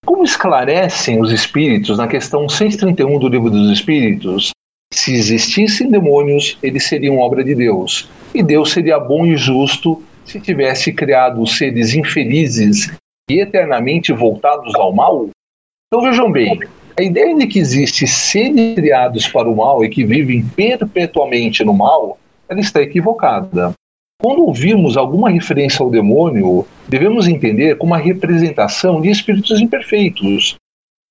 [0.05, 4.51] Como esclarecem os espíritos na questão 631 do Livro dos Espíritos,
[4.93, 10.41] se existissem demônios, eles seriam obra de Deus, e Deus seria bom e justo se
[10.41, 12.95] tivesse criado seres infelizes
[13.31, 15.29] e eternamente voltados ao mal?
[15.87, 16.61] Então vejam bem,
[16.99, 21.73] a ideia de que existem seres criados para o mal e que vivem perpetuamente no
[21.73, 22.19] mal,
[22.49, 23.73] ela está equivocada.
[24.23, 30.55] Quando ouvimos alguma referência ao demônio, devemos entender como uma representação de espíritos imperfeitos.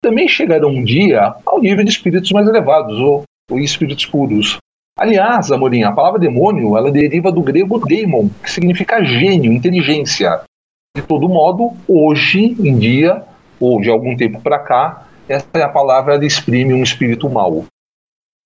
[0.02, 4.58] também chegarão um dia ao nível de espíritos mais elevados, ou, ou espíritos puros.
[4.98, 10.42] Aliás, Amorim, a palavra demônio ela deriva do grego daemon, que significa gênio, inteligência.
[10.96, 13.24] De todo modo, hoje em dia,
[13.60, 17.66] ou de algum tempo para cá, essa é a palavra que exprime um espírito mau.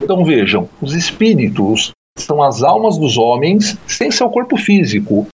[0.01, 5.27] Então vejam, os espíritos são as almas dos homens sem seu corpo físico.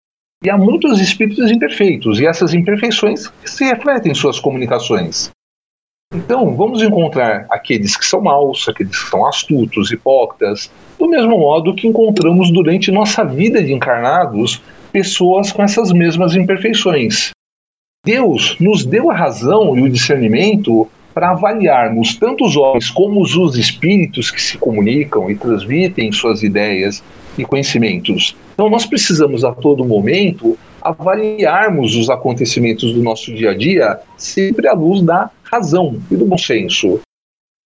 [0.43, 5.31] E há muitos espíritos imperfeitos, e essas imperfeições se refletem em suas comunicações.
[6.13, 11.75] Então, vamos encontrar aqueles que são maus, aqueles que são astutos, hipócritas, do mesmo modo
[11.75, 14.61] que encontramos durante nossa vida de encarnados
[14.91, 17.31] pessoas com essas mesmas imperfeições.
[18.05, 20.89] Deus nos deu a razão e o discernimento
[21.21, 27.05] para avaliarmos tanto os homens como os espíritos que se comunicam e transmitem suas ideias
[27.37, 28.35] e conhecimentos.
[28.55, 34.67] Então, nós precisamos a todo momento avaliarmos os acontecimentos do nosso dia a dia sempre
[34.67, 37.01] à luz da razão e do bom senso.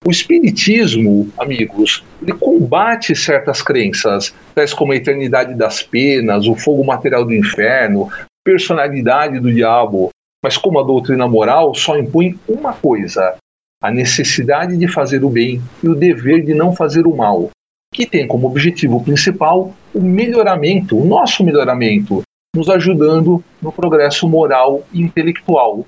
[0.06, 6.86] O Espiritismo, amigos, ele combate certas crenças, tais como a eternidade das penas, o fogo
[6.86, 8.10] material do inferno,
[8.46, 10.10] personalidade do diabo,
[10.44, 13.36] mas como a doutrina moral só impõe uma coisa:
[13.82, 17.50] a necessidade de fazer o bem e o dever de não fazer o mal,
[17.94, 22.22] que tem como objetivo principal o melhoramento, o nosso melhoramento,
[22.56, 25.86] nos ajudando no progresso moral e intelectual.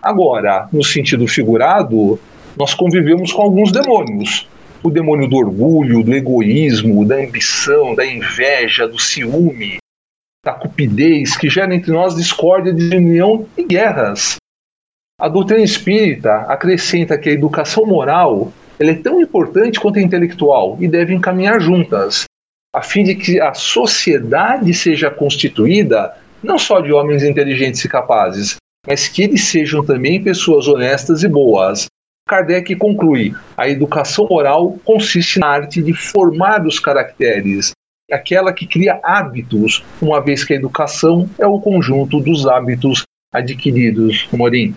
[0.00, 2.18] Agora, no sentido figurado,
[2.56, 4.48] nós convivemos com alguns demônios.
[4.82, 9.78] O demônio do orgulho, do egoísmo, da ambição, da inveja, do ciúme,
[10.44, 14.36] da cupidez, que gera entre nós discórdia, desunião e guerras.
[15.20, 20.76] A doutrina espírita acrescenta que a educação moral ela é tão importante quanto a intelectual
[20.80, 22.24] e deve encaminhar juntas,
[22.74, 28.56] a fim de que a sociedade seja constituída não só de homens inteligentes e capazes,
[28.84, 31.86] mas que eles sejam também pessoas honestas e boas,
[32.26, 37.72] Kardec conclui: a educação moral consiste na arte de formar os caracteres,
[38.12, 44.28] aquela que cria hábitos, uma vez que a educação é o conjunto dos hábitos adquiridos.
[44.32, 44.74] Morim.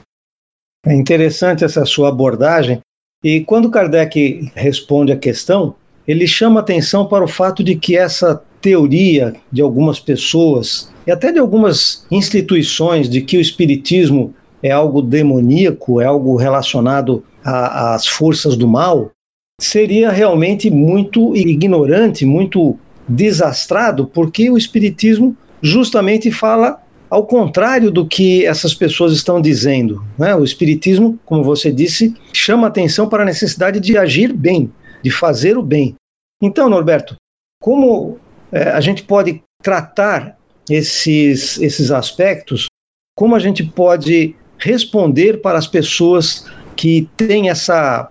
[0.86, 2.80] É interessante essa sua abordagem.
[3.24, 5.76] E quando Kardec responde a questão,
[6.08, 11.32] ele chama atenção para o fato de que essa teoria de algumas pessoas e até
[11.32, 18.56] de algumas instituições de que o espiritismo é algo demoníaco, é algo relacionado às forças
[18.56, 19.12] do mal,
[19.60, 22.78] seria realmente muito ignorante, muito
[23.08, 30.04] desastrado, porque o Espiritismo justamente fala ao contrário do que essas pessoas estão dizendo.
[30.18, 30.36] Né?
[30.36, 34.72] O Espiritismo, como você disse, chama atenção para a necessidade de agir bem,
[35.04, 35.96] de fazer o bem.
[36.42, 37.16] Então, Norberto,
[37.62, 38.20] como
[38.52, 40.38] é, a gente pode tratar
[40.70, 42.68] esses, esses aspectos,
[43.16, 46.46] como a gente pode responder para as pessoas
[46.76, 48.10] que têm essa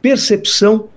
[0.00, 0.88] percepção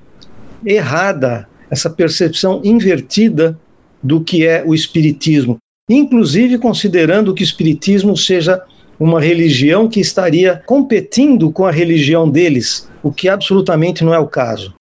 [0.65, 3.57] errada, essa percepção invertida
[4.01, 5.57] do que é o Espiritismo,
[5.89, 8.61] inclusive considerando que o Espiritismo seja
[8.99, 14.27] uma religião que estaria competindo com a religião deles, o que absolutamente não é o
[14.27, 14.73] caso.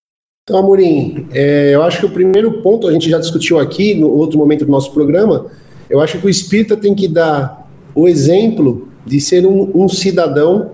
[0.45, 4.11] Então, Amorim, é, eu acho que o primeiro ponto, a gente já discutiu aqui no
[4.11, 5.47] outro momento do nosso programa,
[5.89, 10.73] eu acho que o espírita tem que dar o exemplo de ser um, um cidadão,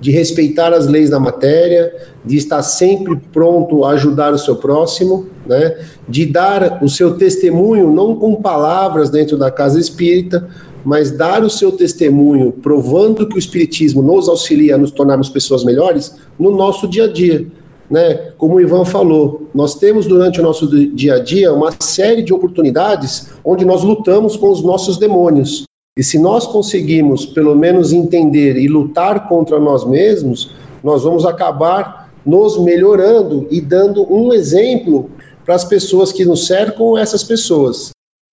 [0.00, 1.94] de respeitar as leis da matéria,
[2.24, 5.76] de estar sempre pronto a ajudar o seu próximo, né?
[6.08, 10.48] de dar o seu testemunho, não com palavras dentro da casa espírita,
[10.84, 15.64] mas dar o seu testemunho, provando que o Espiritismo nos auxilia a nos tornarmos pessoas
[15.64, 17.46] melhores no nosso dia a dia.
[17.90, 18.14] Né?
[18.38, 22.32] Como o Ivan falou, nós temos durante o nosso dia a dia uma série de
[22.32, 25.64] oportunidades onde nós lutamos com os nossos demônios.
[26.00, 30.50] E se nós conseguimos, pelo menos, entender e lutar contra nós mesmos,
[30.82, 35.10] nós vamos acabar nos melhorando e dando um exemplo
[35.44, 37.90] para as pessoas que nos cercam, essas pessoas.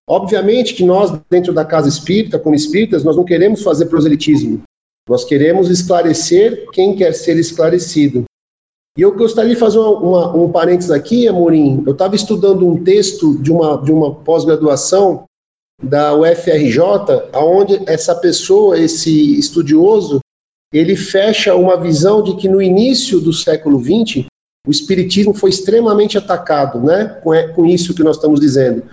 [0.10, 4.62] Obviamente que nós, dentro da casa espírita, como espíritas, nós não queremos fazer proselitismo.
[5.10, 8.24] Nós queremos esclarecer quem quer ser esclarecido.
[8.98, 11.84] E eu gostaria de fazer uma, uma, um parênteses aqui, Amorim.
[11.86, 15.26] Eu estava estudando um texto de uma, de uma pós-graduação
[15.82, 16.82] da UFRJ,
[17.36, 20.20] onde essa pessoa, esse estudioso,
[20.74, 24.26] ele fecha uma visão de que no início do século XX
[24.68, 27.20] o espiritismo foi extremamente atacado, né?
[27.24, 28.84] Com, com isso que nós estamos dizendo,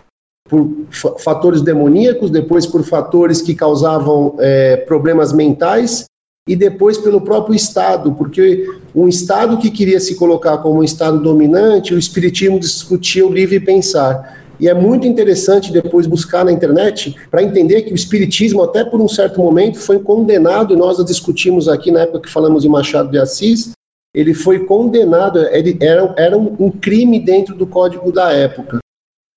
[0.49, 0.71] por
[1.19, 6.05] fatores demoníacos, depois por fatores que causavam é, problemas mentais
[6.47, 11.19] e depois pelo próprio Estado, porque um Estado que queria se colocar como um Estado
[11.19, 14.44] dominante, o espiritismo discutia o livre pensar.
[14.61, 19.01] E é muito interessante depois buscar na internet para entender que o espiritismo, até por
[19.01, 23.19] um certo momento, foi condenado, nós discutimos aqui na época que falamos de Machado de
[23.19, 23.73] Assis,
[24.15, 28.79] ele foi condenado, ele era, era um, crime dentro do código da época.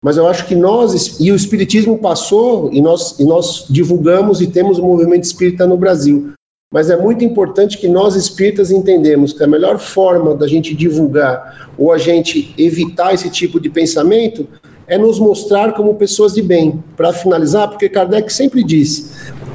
[0.04, 4.48] Mas eu acho que nós, e o Espiritismo passou, e nós, e nós divulgamos e
[4.48, 6.34] temos o movimento espírita no Brasil.
[6.72, 11.72] Mas é muito importante que nós espíritas entendemos que a melhor forma da gente divulgar
[11.78, 14.48] ou a gente evitar esse tipo de pensamento
[14.88, 16.82] é nos mostrar como pessoas de bem.
[16.96, 19.12] Para finalizar, porque Kardec sempre disse,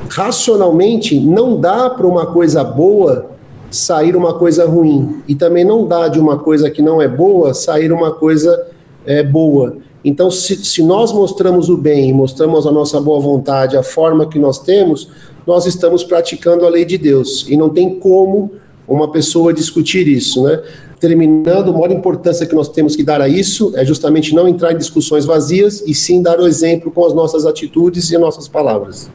[0.08, 3.30] racionalmente não dá para uma coisa boa
[3.70, 7.54] sair uma coisa ruim e também não dá de uma coisa que não é boa
[7.54, 8.66] sair uma coisa
[9.06, 9.78] é, boa.
[10.04, 14.38] Então, se, se nós mostramos o bem, mostramos a nossa boa vontade, a forma que
[14.38, 15.08] nós temos,
[15.46, 17.46] nós estamos praticando a lei de Deus.
[17.48, 18.50] E não tem como
[18.86, 20.60] uma pessoa discutir isso, né?
[21.02, 24.72] Terminando, a maior importância que nós temos que dar a isso é justamente não entrar
[24.72, 29.10] em discussões vazias e sim dar o exemplo com as nossas atitudes e nossas palavras.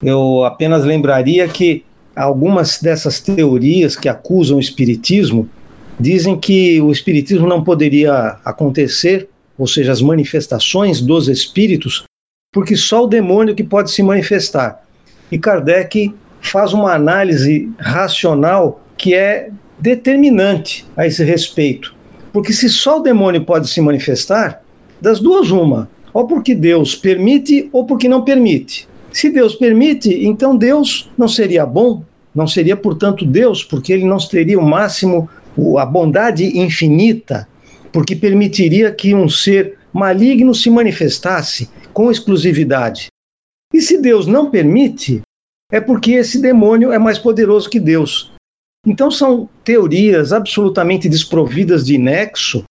[0.00, 1.84] Eu apenas lembraria que
[2.14, 5.48] algumas dessas teorias que acusam o espiritismo
[5.98, 9.28] dizem que o espiritismo não poderia acontecer,
[9.58, 12.04] ou seja, as manifestações dos espíritos,
[12.52, 14.84] porque só o demônio que pode se manifestar.
[15.32, 19.50] E Kardec faz uma análise racional que é
[19.82, 21.94] determinante a esse respeito.
[22.32, 24.62] Porque se só o demônio pode se manifestar,
[25.00, 28.88] das duas uma, ou porque Deus permite ou porque não permite.
[29.12, 32.02] Se Deus permite, então Deus não seria bom,
[32.34, 35.28] não seria, portanto, Deus, porque ele não teria o máximo,
[35.78, 37.46] a bondade infinita,
[37.92, 43.08] porque permitiria que um ser maligno se manifestasse com exclusividade.
[43.74, 45.20] E se Deus não permite,
[45.70, 48.32] é porque esse demônio é mais poderoso que Deus.
[48.86, 52.64] Então são teorias absolutamente desprovidas de nexo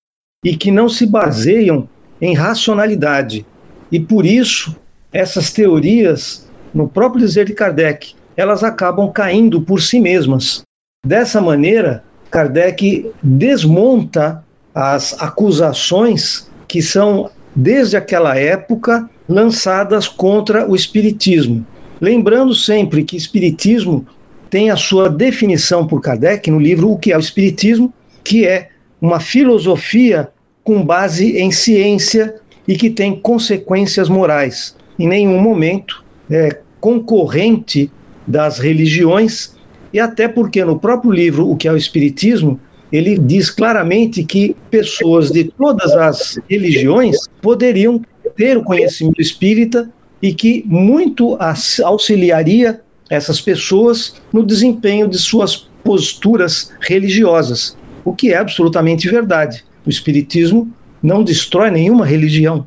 [0.44, 1.88] e que não se baseiam
[2.20, 3.46] em racionalidade.
[3.92, 4.76] E por isso
[5.12, 10.64] essas teorias, no próprio dizer de Kardec, elas acabam caindo por si mesmas.
[11.06, 14.44] Dessa maneira, Kardec desmonta
[14.74, 21.66] as acusações que são, desde aquela época, lançadas contra o Espiritismo.
[22.00, 24.06] Lembrando sempre que Espiritismo
[24.52, 27.92] tem a sua definição por Kardec no livro O que é o Espiritismo,
[28.22, 28.68] que é
[29.02, 30.30] uma filosofia
[30.62, 32.36] com base em ciência
[32.68, 34.76] e que tem consequências morais.
[35.00, 37.90] Em nenhum momento é, concorrente
[38.28, 39.56] das religiões,
[39.94, 42.60] e até porque no próprio livro O que é o Espiritismo,
[42.92, 48.02] ele diz claramente que pessoas de todas as religiões poderiam
[48.36, 49.90] ter o conhecimento espírita
[50.22, 51.38] e que muito
[51.86, 52.82] auxiliaria
[53.12, 59.66] essas pessoas no desempenho de suas posturas religiosas, o que é absolutamente verdade.
[59.86, 60.72] O Espiritismo
[61.04, 62.66] não destrói nenhuma religião.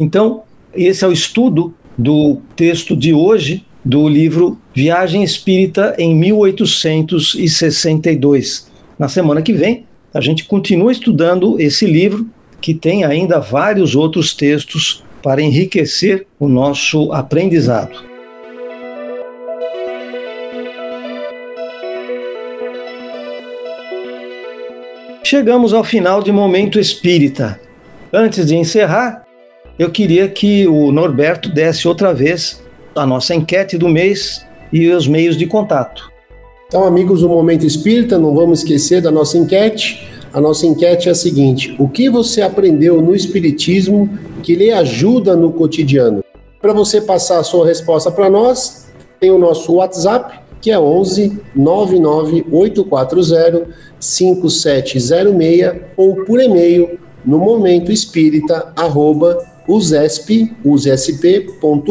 [0.00, 8.70] Então, esse é o estudo do texto de hoje do livro Viagem Espírita em 1862.
[8.98, 12.26] Na semana que vem, a gente continua estudando esse livro,
[12.58, 18.13] que tem ainda vários outros textos para enriquecer o nosso aprendizado.
[25.34, 27.60] Chegamos ao final de Momento Espírita.
[28.12, 29.24] Antes de encerrar,
[29.76, 32.62] eu queria que o Norberto desse outra vez
[32.94, 36.08] a nossa enquete do mês e os meios de contato.
[36.68, 40.08] Então, amigos do Momento Espírita, não vamos esquecer da nossa enquete.
[40.32, 44.08] A nossa enquete é a seguinte: o que você aprendeu no Espiritismo
[44.40, 46.22] que lhe ajuda no cotidiano?
[46.62, 48.86] Para você passar a sua resposta para nós,
[49.18, 53.68] tem o nosso WhatsApp, que é 11 99840
[54.00, 61.84] 5706 ou por e-mail no momentoespírita@gmail.com usesp, usp.org.br.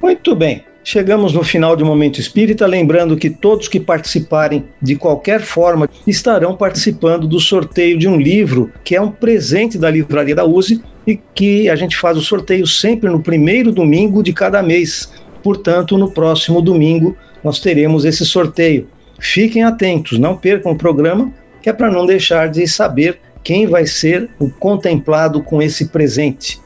[0.00, 0.64] Muito bem.
[0.86, 6.54] Chegamos no final de Momento Espírita, lembrando que todos que participarem de qualquer forma estarão
[6.54, 11.18] participando do sorteio de um livro, que é um presente da Livraria da USE e
[11.34, 15.10] que a gente faz o sorteio sempre no primeiro domingo de cada mês.
[15.44, 17.14] Portanto, no próximo domingo
[17.44, 18.88] nós teremos esse sorteio.
[19.20, 21.30] Fiquem atentos, não percam o programa,
[21.62, 26.58] que é para não deixar de saber quem vai ser o contemplado com esse presente.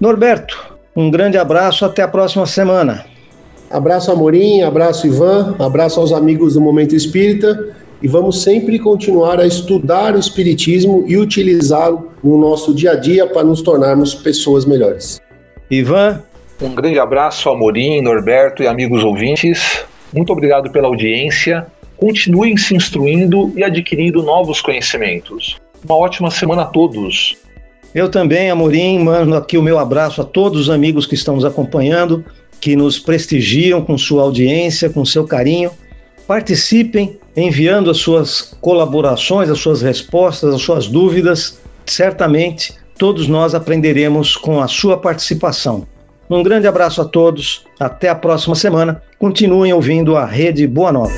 [0.00, 3.06] Norberto, um grande abraço, até a próxima semana.
[3.70, 7.72] Abraço Amorim, abraço Ivan, abraço aos amigos do Momento Espírita
[8.02, 13.26] e vamos sempre continuar a estudar o Espiritismo e utilizá-lo no nosso dia a dia
[13.26, 15.20] para nos tornarmos pessoas melhores.
[15.70, 16.20] Ivan.
[16.64, 19.84] Um grande abraço Amorim, Norberto e amigos ouvintes.
[20.10, 21.66] Muito obrigado pela audiência.
[21.94, 25.60] Continuem se instruindo e adquirindo novos conhecimentos.
[25.84, 27.36] Uma ótima semana a todos.
[27.94, 31.44] Eu também, Amorim, mando aqui o meu abraço a todos os amigos que estão nos
[31.44, 32.24] acompanhando,
[32.58, 35.70] que nos prestigiam com sua audiência, com seu carinho.
[36.26, 41.60] Participem enviando as suas colaborações, as suas respostas, as suas dúvidas.
[41.84, 45.86] Certamente todos nós aprenderemos com a sua participação.
[46.28, 49.02] Um grande abraço a todos, até a próxima semana.
[49.18, 51.12] Continuem ouvindo a Rede Boa Nova.